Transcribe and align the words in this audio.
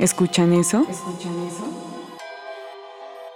¿Escuchan 0.00 0.54
eso? 0.54 0.86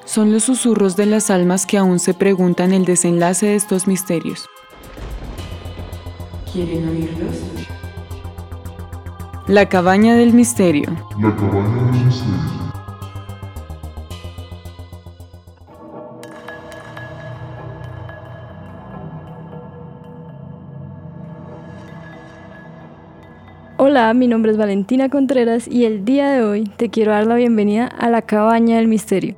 Son 0.07 0.33
los 0.33 0.45
susurros 0.45 0.97
de 0.97 1.05
las 1.05 1.29
almas 1.29 1.67
que 1.67 1.77
aún 1.77 1.99
se 1.99 2.15
preguntan 2.15 2.73
el 2.73 2.87
desenlace 2.87 3.47
de 3.47 3.57
estos 3.57 3.87
misterios. 3.87 4.49
¿Quieren 6.51 6.89
oírlos? 6.89 7.37
La 9.47 9.69
cabaña 9.69 10.15
del 10.15 10.33
misterio. 10.33 10.89
La 11.21 11.37
cabaña 11.37 11.93
del 11.93 12.05
misterio. 12.07 12.54
Hola, 23.87 24.15
mi 24.15 24.29
nombre 24.29 24.51
es 24.51 24.57
Valentina 24.57 25.11
Contreras 25.11 25.69
y 25.69 25.85
el 25.85 26.07
día 26.07 26.31
de 26.31 26.43
hoy 26.43 26.65
te 26.79 26.89
quiero 26.89 27.13
dar 27.13 27.27
la 27.27 27.35
bienvenida 27.35 27.87
a 27.87 28.09
la 28.09 28.23
Cabaña 28.23 28.79
del 28.79 28.89
Misterio. 28.89 29.35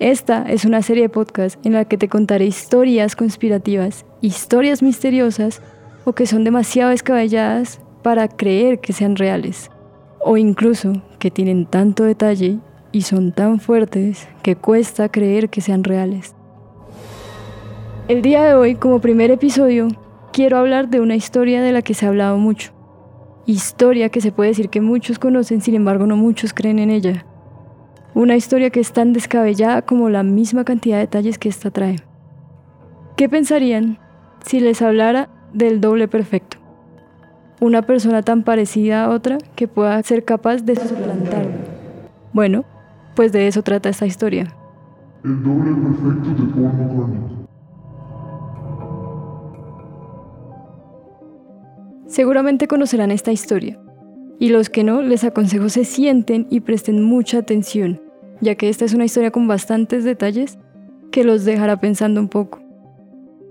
Esta 0.00 0.42
es 0.42 0.64
una 0.64 0.82
serie 0.82 1.04
de 1.04 1.08
podcasts 1.08 1.56
en 1.62 1.74
la 1.74 1.84
que 1.84 1.96
te 1.96 2.08
contaré 2.08 2.46
historias 2.46 3.14
conspirativas, 3.14 4.04
historias 4.20 4.82
misteriosas 4.82 5.62
o 6.04 6.14
que 6.14 6.26
son 6.26 6.42
demasiado 6.42 6.90
descabelladas 6.90 7.80
para 8.02 8.26
creer 8.26 8.80
que 8.80 8.92
sean 8.92 9.14
reales, 9.14 9.70
o 10.18 10.36
incluso 10.36 11.00
que 11.20 11.30
tienen 11.30 11.64
tanto 11.64 12.02
detalle 12.02 12.58
y 12.90 13.02
son 13.02 13.30
tan 13.30 13.60
fuertes 13.60 14.26
que 14.42 14.56
cuesta 14.56 15.10
creer 15.10 15.48
que 15.48 15.60
sean 15.60 15.84
reales. 15.84 16.34
El 18.08 18.20
día 18.20 18.42
de 18.42 18.54
hoy, 18.54 18.74
como 18.74 19.00
primer 19.00 19.30
episodio, 19.30 19.86
quiero 20.32 20.58
hablar 20.58 20.88
de 20.88 21.00
una 21.00 21.14
historia 21.14 21.62
de 21.62 21.70
la 21.70 21.82
que 21.82 21.94
se 21.94 22.04
ha 22.04 22.08
hablado 22.08 22.36
mucho 22.36 22.75
historia 23.46 24.08
que 24.08 24.20
se 24.20 24.32
puede 24.32 24.50
decir 24.50 24.68
que 24.68 24.80
muchos 24.80 25.18
conocen, 25.18 25.60
sin 25.60 25.74
embargo 25.74 26.06
no 26.06 26.16
muchos 26.16 26.52
creen 26.52 26.78
en 26.78 26.90
ella. 26.90 27.24
Una 28.14 28.36
historia 28.36 28.70
que 28.70 28.80
es 28.80 28.92
tan 28.92 29.12
descabellada 29.12 29.82
como 29.82 30.08
la 30.10 30.22
misma 30.22 30.64
cantidad 30.64 30.96
de 30.96 31.02
detalles 31.02 31.38
que 31.38 31.48
esta 31.48 31.70
trae. 31.70 31.96
¿Qué 33.16 33.28
pensarían 33.28 33.98
si 34.44 34.60
les 34.60 34.82
hablara 34.82 35.28
del 35.52 35.80
doble 35.80 36.08
perfecto? 36.08 36.58
Una 37.60 37.82
persona 37.82 38.22
tan 38.22 38.42
parecida 38.42 39.04
a 39.04 39.10
otra 39.10 39.38
que 39.54 39.68
pueda 39.68 40.02
ser 40.02 40.24
capaz 40.24 40.62
de 40.62 40.76
suplantarlo. 40.76 41.52
Bueno, 42.32 42.64
pues 43.14 43.32
de 43.32 43.48
eso 43.48 43.62
trata 43.62 43.88
esta 43.88 44.06
historia. 44.06 44.54
El 45.24 45.42
doble 45.42 45.74
perfecto 45.74 46.30
de 46.30 46.52
Paul 46.52 47.25
Seguramente 52.16 52.66
conocerán 52.66 53.10
esta 53.10 53.30
historia, 53.30 53.78
y 54.38 54.48
los 54.48 54.70
que 54.70 54.84
no, 54.84 55.02
les 55.02 55.22
aconsejo 55.22 55.68
se 55.68 55.84
sienten 55.84 56.46
y 56.48 56.60
presten 56.60 57.02
mucha 57.02 57.36
atención, 57.36 58.00
ya 58.40 58.54
que 58.54 58.70
esta 58.70 58.86
es 58.86 58.94
una 58.94 59.04
historia 59.04 59.30
con 59.30 59.46
bastantes 59.46 60.02
detalles 60.02 60.56
que 61.10 61.24
los 61.24 61.44
dejará 61.44 61.78
pensando 61.78 62.18
un 62.18 62.28
poco, 62.28 62.62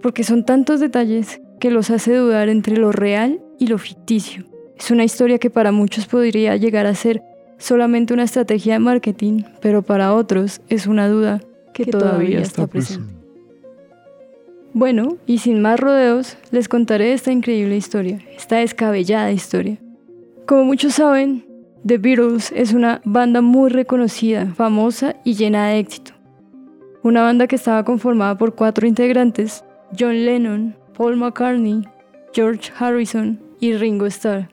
porque 0.02 0.23
son 0.23 0.45
tantos 0.45 0.80
detalles 0.80 1.41
que 1.59 1.69
los 1.69 1.91
hace 1.91 2.16
dudar 2.16 2.49
entre 2.49 2.77
lo 2.77 2.91
real 2.91 3.39
y 3.59 3.67
lo 3.67 3.77
ficticio. 3.77 4.45
Es 4.75 4.89
una 4.89 5.03
historia 5.03 5.38
que 5.38 5.52
para 5.52 5.72
muchos 5.72 6.07
podría 6.07 6.57
llegar 6.57 6.88
a 6.88 6.95
ser 6.95 7.22
solamente 7.59 8.16
una 8.16 8.23
estrategia 8.23 8.73
de 8.73 8.79
marketing, 8.79 9.44
pero 9.61 9.83
para 9.83 10.16
otros 10.16 10.61
es 10.69 10.88
una 10.88 11.07
duda 11.07 11.39
que, 11.72 11.85
todavía, 11.85 12.39
está 12.39 12.66
presente. 12.66 13.13
Bueno, 14.77 15.15
y 15.25 15.37
sin 15.37 15.61
más 15.61 15.79
rodeos, 15.79 16.37
les 16.51 16.67
contaré 16.67 17.13
esta 17.13 17.31
increíble 17.31 17.77
historia, 17.77 18.19
esta 18.35 18.57
descabellada 18.57 19.31
historia. 19.31 19.77
Como 20.45 20.66
muchos 20.66 20.95
saben, 20.95 21.45
The 21.88 21.97
Beatles 21.97 22.51
es 22.53 22.73
una 22.73 23.00
banda 23.05 23.39
muy 23.39 23.69
reconocida, 23.69 24.47
famosa 24.47 25.16
y 25.23 25.35
llena 25.35 25.69
de 25.69 25.79
éxito. 25.79 26.11
Una 27.03 27.22
banda 27.22 27.47
que 27.47 27.55
estaba 27.55 27.85
conformada 27.85 28.38
por 28.38 28.53
cuatro 28.53 28.85
integrantes, 28.85 29.63
John 29.97 30.25
Lennon, 30.25 30.75
Paul 30.97 31.16
McCartney, 31.16 31.88
George 32.33 32.69
Harrison 32.77 33.39
y 33.61 33.75
Ringo 33.75 34.07
Starr. 34.07 34.50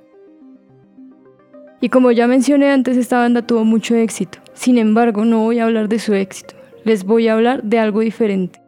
Y 1.80 1.88
como 1.88 2.12
ya 2.12 2.28
mencioné 2.28 2.70
antes, 2.70 2.96
esta 2.96 3.18
banda 3.18 3.44
tuvo 3.44 3.64
mucho 3.64 3.96
éxito. 3.96 4.38
Sin 4.54 4.78
embargo, 4.78 5.24
no 5.24 5.40
voy 5.40 5.58
a 5.58 5.64
hablar 5.64 5.88
de 5.88 5.98
su 5.98 6.14
éxito, 6.14 6.54
les 6.84 7.02
voy 7.02 7.26
a 7.26 7.32
hablar 7.32 7.64
de 7.64 7.80
algo 7.80 8.02
diferente 8.02 8.61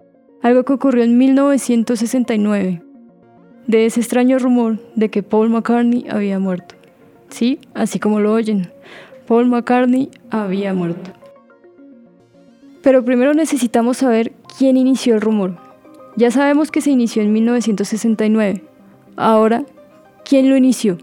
algo 0.45 0.63
que 0.65 0.75
ocurrió 0.75 1.05
en 1.05 1.17
1969, 1.17 2.83
de 3.67 3.87
ese 3.87 4.01
extraño 4.01 4.39
rumor 4.39 4.79
de 4.95 5.09
que 5.09 5.23
Paul 5.23 5.49
McCartney 5.49 6.05
había 6.11 6.39
muerto. 6.39 6.75
Sí, 7.31 7.59
así 7.73 7.99
como 7.99 8.21
lo 8.21 8.35
oyen, 8.35 8.71
Paul 9.27 9.47
McCartney 9.47 10.11
había 10.29 10.75
muerto. 10.75 11.13
Pero 12.83 13.07
primero 13.07 13.33
necesitamos 13.33 13.97
saber 13.97 14.33
quién 14.59 14.77
inició 14.77 15.15
el 15.15 15.23
rumor. 15.23 15.57
Ya 16.19 16.31
sabemos 16.31 16.71
que 16.71 16.83
se 16.83 16.91
inició 16.91 17.23
en 17.23 17.33
1969. 17.33 18.65
Ahora, 19.17 19.65
¿quién 20.27 20.51
lo 20.51 20.59
inició? 20.59 20.99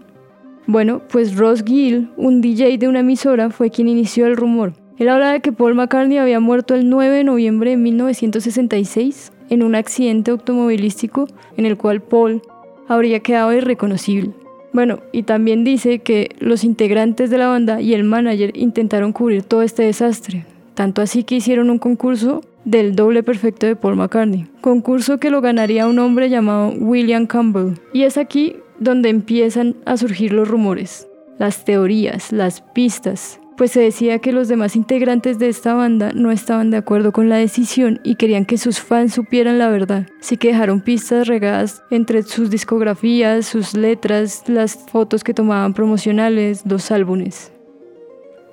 Bueno, 0.68 1.02
pues 1.10 1.36
Ross 1.36 1.64
Gill, 1.64 2.12
un 2.16 2.42
DJ 2.42 2.78
de 2.78 2.86
una 2.86 3.00
emisora, 3.00 3.50
fue 3.50 3.70
quien 3.70 3.88
inició 3.88 4.28
el 4.28 4.36
rumor. 4.36 4.74
Él 4.98 5.08
habla 5.08 5.32
de 5.32 5.40
que 5.40 5.50
Paul 5.50 5.74
McCartney 5.74 6.18
había 6.18 6.38
muerto 6.38 6.76
el 6.76 6.88
9 6.88 7.16
de 7.16 7.24
noviembre 7.24 7.70
de 7.70 7.76
1966 7.76 9.31
en 9.50 9.62
un 9.62 9.74
accidente 9.74 10.30
automovilístico 10.30 11.26
en 11.56 11.66
el 11.66 11.76
cual 11.76 12.00
Paul 12.02 12.42
habría 12.88 13.20
quedado 13.20 13.52
irreconocible. 13.52 14.30
Bueno, 14.72 15.00
y 15.12 15.24
también 15.24 15.64
dice 15.64 15.98
que 15.98 16.30
los 16.38 16.64
integrantes 16.64 17.28
de 17.28 17.38
la 17.38 17.48
banda 17.48 17.80
y 17.80 17.92
el 17.94 18.04
manager 18.04 18.56
intentaron 18.56 19.12
cubrir 19.12 19.42
todo 19.42 19.62
este 19.62 19.82
desastre, 19.82 20.46
tanto 20.74 21.02
así 21.02 21.24
que 21.24 21.36
hicieron 21.36 21.68
un 21.68 21.78
concurso 21.78 22.42
del 22.64 22.96
doble 22.96 23.22
perfecto 23.22 23.66
de 23.66 23.76
Paul 23.76 23.96
McCartney, 23.96 24.46
concurso 24.60 25.18
que 25.18 25.30
lo 25.30 25.40
ganaría 25.40 25.86
un 25.86 25.98
hombre 25.98 26.30
llamado 26.30 26.72
William 26.78 27.26
Campbell. 27.26 27.74
Y 27.92 28.04
es 28.04 28.16
aquí 28.16 28.56
donde 28.78 29.10
empiezan 29.10 29.76
a 29.84 29.96
surgir 29.96 30.32
los 30.32 30.48
rumores, 30.48 31.06
las 31.38 31.64
teorías, 31.64 32.32
las 32.32 32.62
pistas, 32.62 33.40
pues 33.56 33.72
se 33.72 33.80
decía 33.80 34.18
que 34.18 34.32
los 34.32 34.48
demás 34.48 34.76
integrantes 34.76 35.38
de 35.38 35.48
esta 35.48 35.74
banda 35.74 36.12
no 36.14 36.30
estaban 36.30 36.70
de 36.70 36.78
acuerdo 36.78 37.12
con 37.12 37.28
la 37.28 37.36
decisión 37.36 38.00
y 38.02 38.16
querían 38.16 38.46
que 38.46 38.58
sus 38.58 38.80
fans 38.80 39.14
supieran 39.14 39.58
la 39.58 39.68
verdad, 39.68 40.06
así 40.20 40.36
que 40.36 40.48
dejaron 40.48 40.80
pistas 40.80 41.28
regadas 41.28 41.82
entre 41.90 42.22
sus 42.22 42.50
discografías, 42.50 43.46
sus 43.46 43.74
letras, 43.74 44.44
las 44.48 44.76
fotos 44.76 45.22
que 45.24 45.34
tomaban 45.34 45.74
promocionales, 45.74 46.62
los 46.66 46.90
álbumes. 46.90 47.52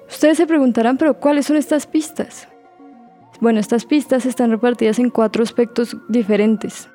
Ustedes 0.10 0.38
se 0.38 0.48
preguntarán, 0.48 0.98
pero 0.98 1.20
¿cuáles 1.20 1.46
son 1.46 1.58
estas 1.58 1.86
pistas? 1.86 2.48
Bueno, 3.40 3.60
estas 3.60 3.86
pistas 3.86 4.26
están 4.26 4.52
repartidas 4.52 5.00
en 5.00 5.10
cuatro 5.10 5.44
aspectos 5.44 5.96
diferentes. 6.10 6.90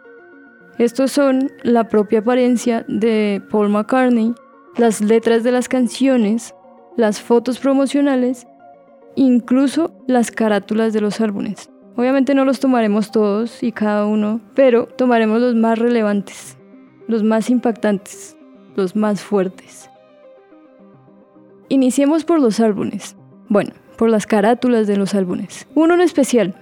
Estos 0.79 1.13
son 1.13 1.51
la 1.63 1.89
propia 1.89 2.19
apariencia 2.19 2.85
de 2.89 3.41
Paul 3.51 3.69
McCartney, 3.69 4.35
las 4.77 5.01
letras 5.01 5.45
de 5.45 5.53
las 5.53 5.69
canciones, 5.69 6.54
las 6.97 7.21
fotos 7.21 7.59
promocionales, 7.59 8.47
incluso 9.17 9.93
las 10.07 10.31
carátulas 10.31 10.93
de 10.93 11.01
los 11.01 11.21
álbumes. 11.21 11.71
Obviamente 11.97 12.35
no 12.35 12.45
los 12.45 12.61
tomaremos 12.61 13.11
todos 13.11 13.63
y 13.63 13.73
cada 13.73 14.07
uno, 14.07 14.41
pero 14.55 14.87
tomaremos 14.87 15.41
los 15.41 15.55
más 15.55 15.79
relevantes, 15.79 16.57
los 17.07 17.23
más 17.23 17.51
impactantes, 17.51 18.37
los 18.77 18.97
más 18.97 19.23
fuertes. 19.23 19.91
Iniciemos 21.69 22.25
por 22.25 22.41
los 22.41 22.61
álbumes. 22.61 23.17
Bueno, 23.49 23.73
por 23.97 24.11
las 24.11 24.27
carátulas 24.27 24.87
de 24.87 24.97
los 24.97 25.15
álbumes. 25.15 25.67
Uno 25.75 25.95
en 25.95 26.01
especial. 26.01 26.55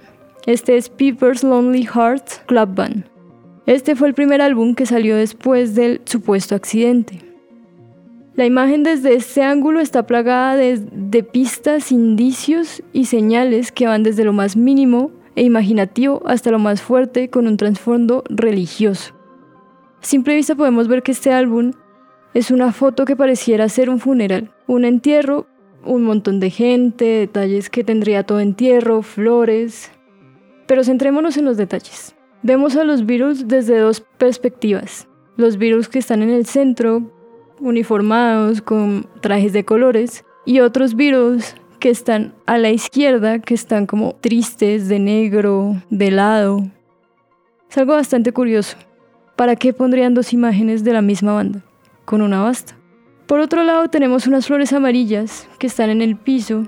Este 0.45 0.77
es 0.77 0.89
People's 0.89 1.43
Lonely 1.43 1.85
Hearts 1.85 2.41
Club 2.45 2.75
Band. 2.75 3.05
Este 3.65 3.95
fue 3.95 4.09
el 4.09 4.13
primer 4.13 4.41
álbum 4.41 4.75
que 4.75 4.85
salió 4.85 5.15
después 5.15 5.73
del 5.73 6.01
supuesto 6.05 6.53
accidente. 6.53 7.32
La 8.35 8.47
imagen 8.47 8.81
desde 8.81 9.13
este 9.13 9.43
ángulo 9.43 9.79
está 9.79 10.07
plagada 10.07 10.55
de, 10.55 11.23
pistas, 11.23 11.91
indicios 11.91 12.81
y 12.91 13.05
señales 13.05 13.71
que 13.71 13.85
van 13.85 14.01
desde 14.01 14.23
lo 14.23 14.33
más 14.33 14.57
mínimo 14.57 15.11
e 15.35 15.43
imaginativo 15.43 16.23
hasta 16.25 16.49
lo 16.49 16.57
más 16.57 16.81
fuerte 16.81 17.29
con 17.29 17.45
un 17.45 17.57
trasfondo 17.57 18.23
religioso. 18.29 19.13
A 20.01 20.05
simple 20.05 20.33
vista 20.33 20.55
podemos 20.55 20.87
ver 20.87 21.03
que 21.03 21.11
este 21.11 21.31
álbum 21.31 21.73
es 22.33 22.49
una 22.49 22.71
foto 22.71 23.05
que 23.05 23.15
pareciera 23.15 23.69
ser 23.69 23.91
un 23.91 23.99
funeral, 23.99 24.51
un 24.65 24.83
entierro, 24.83 25.45
un 25.85 26.01
montón 26.03 26.39
de 26.39 26.49
gente, 26.49 27.05
detalles 27.05 27.69
que 27.69 27.83
tendría 27.83 28.23
todo 28.23 28.39
entierro, 28.39 29.03
flores. 29.03 29.91
Pero 30.65 30.83
centrémonos 30.83 31.37
en 31.37 31.45
los 31.45 31.57
detalles. 31.57 32.15
Vemos 32.41 32.75
a 32.77 32.83
los 32.83 33.05
virus 33.05 33.47
desde 33.47 33.77
dos 33.77 34.01
perspectivas. 34.17 35.07
Los 35.37 35.57
virus 35.57 35.87
que 35.87 35.99
están 35.99 36.23
en 36.23 36.31
el 36.31 36.47
centro, 36.47 37.11
uniformados 37.67 38.61
con 38.61 39.07
trajes 39.21 39.53
de 39.53 39.65
colores 39.65 40.25
y 40.45 40.59
otros 40.59 40.95
virus 40.95 41.55
que 41.79 41.89
están 41.89 42.33
a 42.45 42.57
la 42.57 42.69
izquierda, 42.69 43.39
que 43.39 43.53
están 43.53 43.85
como 43.85 44.15
tristes, 44.15 44.87
de 44.87 44.99
negro, 44.99 45.75
de 45.89 46.11
lado. 46.11 46.65
Es 47.69 47.77
algo 47.77 47.93
bastante 47.93 48.31
curioso. 48.31 48.77
¿Para 49.35 49.55
qué 49.55 49.73
pondrían 49.73 50.13
dos 50.13 50.31
imágenes 50.33 50.83
de 50.83 50.93
la 50.93 51.01
misma 51.01 51.33
banda? 51.33 51.63
Con 52.05 52.21
una 52.21 52.41
basta. 52.41 52.75
Por 53.27 53.39
otro 53.39 53.63
lado 53.63 53.89
tenemos 53.89 54.27
unas 54.27 54.47
flores 54.47 54.73
amarillas 54.73 55.47
que 55.57 55.67
están 55.67 55.89
en 55.89 56.01
el 56.01 56.15
piso 56.15 56.67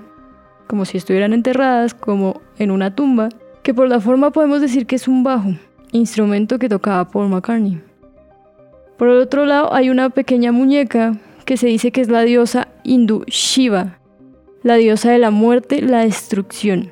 como 0.66 0.84
si 0.84 0.96
estuvieran 0.96 1.32
enterradas, 1.32 1.94
como 1.94 2.40
en 2.58 2.70
una 2.70 2.94
tumba, 2.94 3.28
que 3.62 3.74
por 3.74 3.88
la 3.88 4.00
forma 4.00 4.30
podemos 4.30 4.60
decir 4.60 4.86
que 4.86 4.96
es 4.96 5.08
un 5.08 5.22
bajo, 5.22 5.50
instrumento 5.92 6.58
que 6.58 6.68
tocaba 6.68 7.08
Paul 7.08 7.28
McCartney. 7.28 7.80
Por 8.96 9.08
el 9.08 9.18
otro 9.18 9.44
lado 9.44 9.74
hay 9.74 9.90
una 9.90 10.10
pequeña 10.10 10.52
muñeca 10.52 11.18
que 11.44 11.56
se 11.56 11.66
dice 11.66 11.90
que 11.90 12.00
es 12.00 12.08
la 12.08 12.22
diosa 12.22 12.68
hindú 12.82 13.24
Shiva, 13.26 13.98
la 14.62 14.76
diosa 14.76 15.10
de 15.10 15.18
la 15.18 15.30
muerte, 15.30 15.82
la 15.82 16.00
destrucción. 16.00 16.90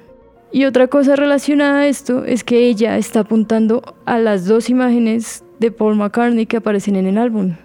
Y 0.53 0.67
otra 0.67 0.87
cosa 0.87 1.17
relacionada 1.17 1.81
a 1.81 1.87
esto 1.89 2.25
es 2.25 2.45
que 2.45 2.69
ella 2.69 2.97
está 2.97 3.21
apuntando 3.21 3.83
a 4.05 4.19
las 4.19 4.47
dos 4.47 4.71
imágenes 4.71 5.45
de 5.59 5.73
Paul 5.73 5.97
McCartney 5.97 6.47
que 6.47 6.59
aparecen 6.59 6.95
en 6.95 7.07
el 7.07 7.19
álbum. 7.19 7.57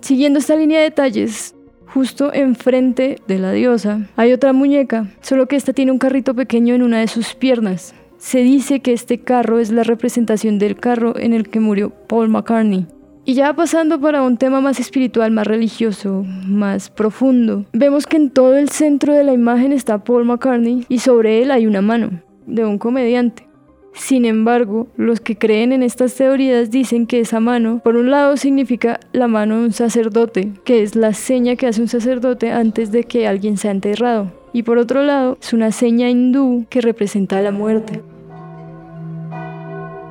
Siguiendo 0.00 0.38
esta 0.38 0.56
línea 0.56 0.80
de 0.80 0.84
detalles, 0.84 1.54
justo 1.86 2.34
enfrente 2.34 3.16
de 3.26 3.38
la 3.38 3.52
diosa 3.52 4.00
hay 4.16 4.32
otra 4.32 4.52
muñeca, 4.52 5.06
solo 5.22 5.46
que 5.46 5.56
esta 5.56 5.72
tiene 5.72 5.92
un 5.92 5.98
carrito 5.98 6.34
pequeño 6.34 6.74
en 6.74 6.82
una 6.82 6.98
de 6.98 7.08
sus 7.08 7.34
piernas. 7.34 7.94
Se 8.18 8.40
dice 8.40 8.80
que 8.80 8.92
este 8.92 9.20
carro 9.20 9.58
es 9.58 9.70
la 9.70 9.84
representación 9.84 10.58
del 10.58 10.76
carro 10.76 11.16
en 11.16 11.32
el 11.32 11.48
que 11.48 11.60
murió 11.60 11.90
Paul 11.90 12.28
McCartney. 12.28 12.86
Y 13.26 13.32
ya 13.32 13.54
pasando 13.54 13.98
para 13.98 14.22
un 14.22 14.36
tema 14.36 14.60
más 14.60 14.78
espiritual, 14.78 15.30
más 15.30 15.46
religioso, 15.46 16.26
más 16.46 16.90
profundo, 16.90 17.64
vemos 17.72 18.06
que 18.06 18.18
en 18.18 18.28
todo 18.28 18.54
el 18.54 18.68
centro 18.68 19.14
de 19.14 19.24
la 19.24 19.32
imagen 19.32 19.72
está 19.72 20.04
Paul 20.04 20.26
McCartney 20.26 20.84
y 20.90 20.98
sobre 20.98 21.40
él 21.40 21.50
hay 21.50 21.66
una 21.66 21.80
mano 21.80 22.22
de 22.46 22.66
un 22.66 22.76
comediante. 22.76 23.48
Sin 23.94 24.26
embargo, 24.26 24.88
los 24.98 25.20
que 25.20 25.38
creen 25.38 25.72
en 25.72 25.82
estas 25.82 26.14
teorías 26.16 26.70
dicen 26.70 27.06
que 27.06 27.20
esa 27.20 27.40
mano, 27.40 27.80
por 27.82 27.96
un 27.96 28.10
lado, 28.10 28.36
significa 28.36 29.00
la 29.12 29.26
mano 29.26 29.58
de 29.58 29.66
un 29.66 29.72
sacerdote, 29.72 30.52
que 30.64 30.82
es 30.82 30.94
la 30.94 31.14
seña 31.14 31.56
que 31.56 31.66
hace 31.66 31.80
un 31.80 31.88
sacerdote 31.88 32.50
antes 32.50 32.92
de 32.92 33.04
que 33.04 33.26
alguien 33.26 33.56
sea 33.56 33.70
enterrado. 33.70 34.32
Y 34.52 34.64
por 34.64 34.76
otro 34.76 35.02
lado, 35.02 35.38
es 35.40 35.54
una 35.54 35.72
seña 35.72 36.10
hindú 36.10 36.66
que 36.68 36.82
representa 36.82 37.40
la 37.40 37.52
muerte. 37.52 38.02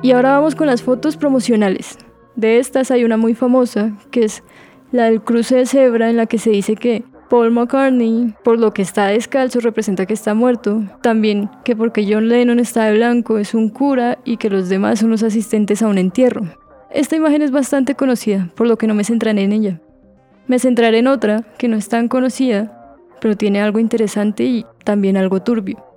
Y 0.02 0.10
ahora 0.10 0.32
vamos 0.32 0.56
con 0.56 0.66
las 0.66 0.82
fotos 0.82 1.16
promocionales. 1.16 1.96
De 2.36 2.58
estas 2.58 2.90
hay 2.90 3.04
una 3.04 3.16
muy 3.16 3.34
famosa, 3.34 3.92
que 4.10 4.24
es 4.24 4.42
la 4.92 5.04
del 5.04 5.22
cruce 5.22 5.56
de 5.56 5.66
cebra, 5.66 6.10
en 6.10 6.16
la 6.16 6.26
que 6.26 6.38
se 6.38 6.50
dice 6.50 6.76
que 6.76 7.04
Paul 7.30 7.50
McCartney, 7.50 8.34
por 8.44 8.58
lo 8.58 8.72
que 8.72 8.82
está 8.82 9.06
descalzo, 9.06 9.60
representa 9.60 10.06
que 10.06 10.14
está 10.14 10.34
muerto. 10.34 10.82
También 11.02 11.50
que 11.64 11.74
porque 11.74 12.06
John 12.08 12.28
Lennon 12.28 12.60
está 12.60 12.84
de 12.84 12.94
blanco 12.94 13.38
es 13.38 13.54
un 13.54 13.70
cura 13.70 14.18
y 14.24 14.36
que 14.36 14.50
los 14.50 14.68
demás 14.68 15.00
son 15.00 15.10
los 15.10 15.22
asistentes 15.22 15.82
a 15.82 15.88
un 15.88 15.98
entierro. 15.98 16.42
Esta 16.90 17.16
imagen 17.16 17.42
es 17.42 17.50
bastante 17.50 17.94
conocida, 17.94 18.50
por 18.54 18.68
lo 18.68 18.78
que 18.78 18.86
no 18.86 18.94
me 18.94 19.04
centraré 19.04 19.42
en 19.42 19.52
ella. 19.52 19.80
Me 20.46 20.58
centraré 20.58 20.98
en 20.98 21.08
otra, 21.08 21.44
que 21.58 21.68
no 21.68 21.76
es 21.76 21.88
tan 21.88 22.06
conocida, 22.08 22.96
pero 23.20 23.36
tiene 23.36 23.60
algo 23.60 23.78
interesante 23.78 24.44
y 24.44 24.66
también 24.84 25.16
algo 25.16 25.42
turbio. 25.42 25.93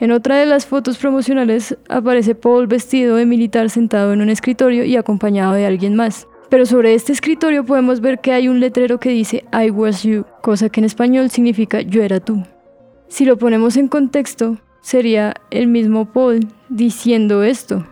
En 0.00 0.10
otra 0.10 0.36
de 0.36 0.46
las 0.46 0.66
fotos 0.66 0.98
promocionales 0.98 1.76
aparece 1.88 2.34
Paul 2.34 2.66
vestido 2.66 3.16
de 3.16 3.26
militar 3.26 3.70
sentado 3.70 4.12
en 4.12 4.20
un 4.20 4.30
escritorio 4.30 4.84
y 4.84 4.96
acompañado 4.96 5.52
de 5.52 5.66
alguien 5.66 5.94
más. 5.94 6.26
Pero 6.48 6.66
sobre 6.66 6.94
este 6.94 7.12
escritorio 7.12 7.64
podemos 7.64 8.00
ver 8.00 8.20
que 8.20 8.32
hay 8.32 8.48
un 8.48 8.60
letrero 8.60 8.98
que 8.98 9.10
dice 9.10 9.44
I 9.52 9.70
was 9.70 10.02
you, 10.02 10.26
cosa 10.42 10.68
que 10.68 10.80
en 10.80 10.84
español 10.84 11.30
significa 11.30 11.80
yo 11.80 12.02
era 12.02 12.20
tú. 12.20 12.42
Si 13.08 13.24
lo 13.24 13.38
ponemos 13.38 13.76
en 13.76 13.88
contexto, 13.88 14.58
sería 14.80 15.34
el 15.50 15.66
mismo 15.66 16.06
Paul 16.12 16.48
diciendo 16.68 17.42
esto. 17.42 17.86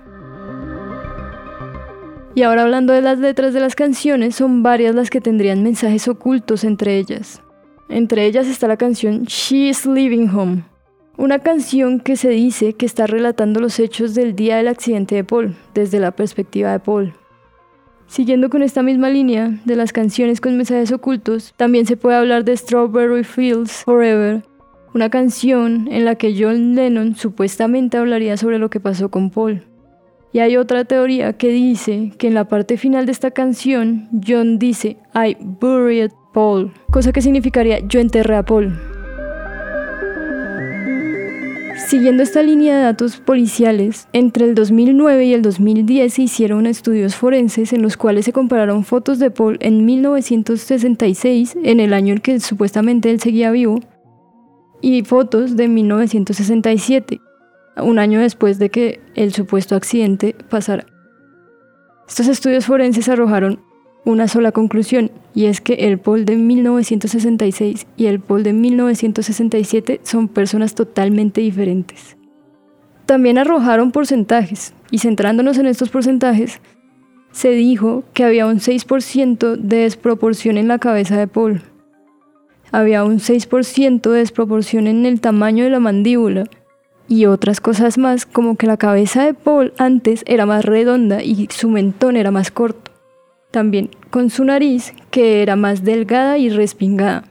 Y 2.35 2.43
ahora 2.43 2.63
hablando 2.63 2.93
de 2.93 3.03
las 3.03 3.19
letras 3.19 3.55
de 3.55 3.61
las 3.61 3.75
canciones, 3.75 4.37
son 4.37 4.63
varias 4.63 4.95
las 4.95 5.11
que 5.11 5.21
tendrían 5.21 5.63
mensajes 5.63 6.07
ocultos 6.09 6.65
entre 6.65 6.99
ellas. 6.99 7.43
Entre 7.89 8.27
ellas 8.27 8.47
está 8.47 8.69
la 8.69 8.77
canción 8.77 9.25
She 9.25 9.69
is 9.69 9.85
Leaving 9.85 10.29
Home, 10.31 10.65
una 11.21 11.41
canción 11.41 12.01
que 12.01 12.17
se 12.17 12.31
dice 12.31 12.73
que 12.73 12.87
está 12.87 13.07
relatando 13.07 13.61
los 13.61 13.79
hechos 13.79 14.15
del 14.15 14.35
día 14.35 14.57
del 14.57 14.69
accidente 14.69 15.17
de 15.17 15.23
Paul, 15.23 15.55
desde 15.75 16.01
la 16.01 16.13
perspectiva 16.13 16.73
de 16.73 16.79
Paul. 16.79 17.13
Siguiendo 18.07 18.49
con 18.49 18.63
esta 18.63 18.83
misma 18.83 19.11
línea 19.11 19.61
de 19.67 19.77
las 19.77 19.93
canciones 19.93 20.41
con 20.41 20.57
mensajes 20.57 20.91
ocultos, 20.93 21.53
también 21.59 21.85
se 21.85 21.99
puede 21.99 22.17
hablar 22.17 22.45
de 22.45 22.57
Strawberry 22.57 23.23
Fields 23.23 23.85
Forever, 23.85 24.45
una 24.95 25.11
canción 25.11 25.89
en 25.91 26.07
la 26.07 26.15
que 26.15 26.35
John 26.37 26.75
Lennon 26.75 27.15
supuestamente 27.15 27.99
hablaría 27.99 28.39
sobre 28.39 28.59
lo 28.59 28.71
que 28.71 28.81
pasó 28.81 29.11
con 29.11 29.29
Paul. 29.29 29.63
Y 30.33 30.39
hay 30.39 30.57
otra 30.57 30.87
teoría 30.87 31.35
que 31.35 31.49
dice 31.49 32.13
que 32.17 32.29
en 32.29 32.35
la 32.35 32.49
parte 32.49 32.79
final 32.79 33.05
de 33.05 33.13
esta 33.13 33.31
canción, 33.31 34.09
John 34.27 34.59
dice 34.59 34.97
I 35.15 35.37
buried 35.39 36.13
Paul, 36.33 36.73
cosa 36.91 37.13
que 37.13 37.21
significaría 37.21 37.81
yo 37.81 38.01
enterré 38.01 38.37
a 38.37 38.43
Paul. 38.43 38.90
Siguiendo 41.87 42.23
esta 42.23 42.43
línea 42.43 42.77
de 42.77 42.83
datos 42.85 43.17
policiales, 43.17 44.07
entre 44.13 44.45
el 44.45 44.55
2009 44.55 45.25
y 45.25 45.35
el 45.35 45.43
2010 45.43 46.13
se 46.15 46.23
hicieron 46.23 46.67
estudios 46.67 47.17
forenses 47.17 47.73
en 47.73 47.83
los 47.83 47.97
cuales 47.97 48.25
se 48.25 48.33
compararon 48.33 48.85
fotos 48.85 49.19
de 49.19 49.31
Paul 49.31 49.57
en 49.61 49.85
1966, 49.85 51.57
en 51.63 51.81
el 51.81 51.93
año 51.93 52.15
en 52.15 52.21
que 52.21 52.39
supuestamente 52.39 53.11
él 53.11 53.19
seguía 53.21 53.51
vivo, 53.51 53.81
y 54.81 55.03
fotos 55.03 55.57
de 55.57 55.69
1967, 55.69 57.21
un 57.83 57.99
año 57.99 58.21
después 58.21 58.59
de 58.59 58.71
que 58.71 59.01
el 59.15 59.33
supuesto 59.33 59.75
accidente 59.75 60.37
pasara. 60.49 60.87
Estos 62.09 62.29
estudios 62.29 62.67
forenses 62.67 63.09
arrojaron 63.09 63.61
una 64.05 64.29
sola 64.29 64.53
conclusión, 64.53 65.11
y 65.35 65.47
es 65.47 65.61
que 65.61 65.75
el 65.75 65.99
Paul 65.99 66.25
de 66.25 66.37
1966 66.37 67.87
y 67.97 68.07
el 68.07 68.21
Paul 68.21 68.43
de 68.43 68.53
1967 68.53 70.01
son 70.03 70.29
personas 70.29 70.75
totalmente 70.75 71.41
diferentes. 71.41 72.17
También 73.07 73.39
arrojaron 73.39 73.93
porcentajes, 73.93 74.75
y 74.91 74.99
centrándonos 74.99 75.59
en 75.59 75.67
estos 75.67 75.91
porcentajes, 75.91 76.61
se 77.33 77.51
dijo 77.51 78.05
que 78.13 78.25
había 78.25 78.47
un 78.47 78.59
6% 78.59 79.57
de 79.57 79.77
desproporción 79.79 80.59
en 80.59 80.69
la 80.69 80.79
cabeza 80.79 81.17
de 81.17 81.29
Paul. 81.29 81.63
Había 82.73 83.05
un 83.05 83.19
6% 83.19 84.11
de 84.11 84.19
desproporción 84.19 84.87
en 84.87 85.07
el 85.07 85.21
tamaño 85.21 85.65
de 85.65 85.71
la 85.71 85.81
mandíbula 85.81 86.45
y 87.09 87.27
otras 87.27 87.61
cosas 87.61 87.99
más 87.99 88.27
como 88.27 88.57
que 88.57 88.67
la 88.67 88.77
cabeza 88.77 89.25
de 89.25 89.35
Paul 89.35 89.73
antes 89.79 90.23
era 90.27 90.47
más 90.47 90.65
redonda 90.65 91.23
y 91.23 91.49
su 91.51 91.69
mentón 91.69 92.17
era 92.17 92.31
más 92.31 92.51
corto 92.53 92.90
también 93.51 93.91
con 94.11 94.31
su 94.31 94.45
nariz 94.45 94.93
que 95.11 95.43
era 95.43 95.57
más 95.57 95.85
delgada 95.85 96.39
y 96.39 96.49
respingada. 96.49 97.25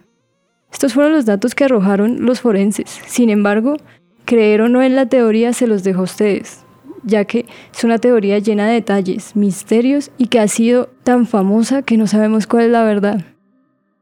Estos 0.72 0.94
fueron 0.94 1.14
los 1.14 1.26
datos 1.26 1.56
que 1.56 1.64
arrojaron 1.64 2.26
los 2.26 2.42
forenses. 2.42 2.90
Sin 3.08 3.30
embargo, 3.30 3.78
creer 4.26 4.62
o 4.62 4.70
no 4.70 4.82
en 4.82 4.96
la 4.96 5.08
teoría 5.08 5.54
se 5.54 5.68
los 5.68 5.84
dejo 5.84 6.02
a 6.02 6.04
ustedes, 6.04 6.64
ya 7.04 7.26
que 7.26 7.46
es 7.74 7.84
una 7.84 7.98
teoría 7.98 8.40
llena 8.40 8.68
de 8.68 8.74
detalles, 8.74 9.36
misterios 9.36 10.12
y 10.18 10.28
que 10.28 10.40
ha 10.40 10.48
sido 10.48 10.90
tan 11.04 11.26
famosa 11.26 11.82
que 11.82 11.98
no 11.98 12.08
sabemos 12.08 12.46
cuál 12.46 12.66
es 12.66 12.72
la 12.72 12.84
verdad. 12.84 13.26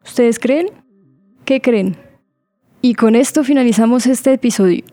¿Ustedes 0.03 0.39
creen? 0.39 0.67
¿Qué 1.45 1.61
creen? 1.61 1.95
Y 2.81 2.95
con 2.95 3.15
esto 3.15 3.43
finalizamos 3.43 4.05
este 4.05 4.33
episodio. 4.33 4.83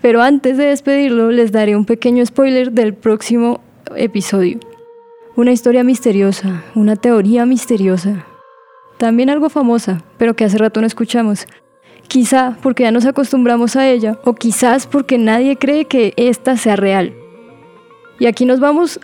Pero 0.00 0.22
antes 0.22 0.56
de 0.56 0.66
despedirlo, 0.66 1.30
les 1.30 1.50
daré 1.50 1.76
un 1.76 1.84
pequeño 1.84 2.24
spoiler 2.26 2.72
del 2.72 2.94
próximo 2.94 3.60
episodio. 3.96 4.58
Una 5.36 5.50
historia 5.50 5.82
misteriosa, 5.82 6.62
una 6.76 6.94
teoría 6.94 7.44
misteriosa. 7.44 8.24
También 8.98 9.30
algo 9.30 9.48
famosa, 9.48 10.00
pero 10.16 10.36
que 10.36 10.44
hace 10.44 10.58
rato 10.58 10.80
no 10.80 10.86
escuchamos. 10.86 11.48
Quizá 12.06 12.56
porque 12.62 12.84
ya 12.84 12.92
nos 12.92 13.04
acostumbramos 13.04 13.74
a 13.74 13.88
ella, 13.88 14.16
o 14.22 14.34
quizás 14.36 14.86
porque 14.86 15.18
nadie 15.18 15.56
cree 15.56 15.86
que 15.86 16.14
esta 16.16 16.56
sea 16.56 16.76
real. 16.76 17.14
Y 18.20 18.26
aquí 18.26 18.44
nos 18.44 18.60
vamos 18.60 19.00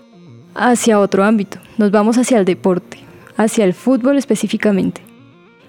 hacia 0.55 1.01
otro 1.01 1.25
ámbito, 1.25 1.59
nos 1.79 1.91
vamos 1.91 2.17
hacia 2.17 2.39
el 2.39 2.45
deporte, 2.45 2.99
hacia 3.37 3.65
el 3.65 3.75
fútbol 3.75 4.17
específicamente. 4.17 5.03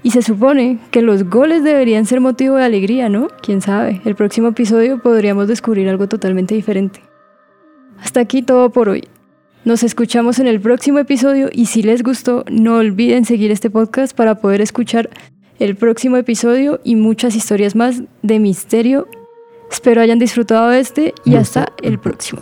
Y 0.03 0.11
se 0.11 0.21
supone 0.21 0.77
que 0.91 1.01
los 1.01 1.27
goles 1.27 1.63
deberían 1.63 2.05
ser 2.05 2.21
motivo 2.21 2.57
de 2.57 2.65
alegría, 2.65 3.09
¿no? 3.09 3.29
Quién 3.41 3.61
sabe, 3.61 3.99
el 4.05 4.13
próximo 4.13 4.49
episodio 4.49 5.01
podríamos 5.01 5.47
descubrir 5.47 5.89
algo 5.89 6.07
totalmente 6.07 6.53
diferente. 6.53 7.01
Hasta 7.99 8.19
aquí 8.19 8.43
todo 8.43 8.69
por 8.69 8.89
hoy. 8.89 9.07
Nos 9.63 9.83
escuchamos 9.83 10.39
en 10.39 10.47
el 10.47 10.59
próximo 10.59 10.97
episodio 10.97 11.49
y 11.51 11.67
si 11.67 11.83
les 11.83 12.01
gustó, 12.01 12.43
no 12.49 12.77
olviden 12.77 13.25
seguir 13.25 13.51
este 13.51 13.69
podcast 13.69 14.15
para 14.15 14.35
poder 14.35 14.59
escuchar 14.59 15.11
el 15.59 15.75
próximo 15.75 16.17
episodio 16.17 16.81
y 16.83 16.95
muchas 16.95 17.35
historias 17.35 17.75
más 17.75 18.01
de 18.23 18.39
misterio. 18.39 19.07
Espero 19.69 20.01
hayan 20.01 20.17
disfrutado 20.17 20.69
de 20.69 20.79
este 20.79 21.13
y 21.25 21.35
hasta 21.35 21.71
el 21.83 21.99
próximo. 21.99 22.41